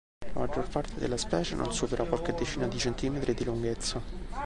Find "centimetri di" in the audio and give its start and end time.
2.79-3.43